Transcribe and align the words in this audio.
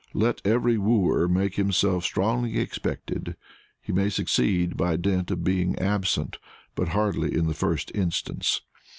Let 0.15 0.41
every 0.43 0.79
wooer 0.79 1.27
make 1.27 1.57
himself 1.57 2.03
strongly 2.05 2.57
expected; 2.57 3.35
he 3.79 3.93
may 3.93 4.09
succeed 4.09 4.75
by 4.75 4.95
dint 4.95 5.29
of 5.29 5.43
being 5.43 5.77
absent, 5.77 6.39
but 6.73 6.87
hardly 6.87 7.35
in 7.37 7.45
the 7.45 7.53
first 7.53 7.91
instance. 7.93 8.61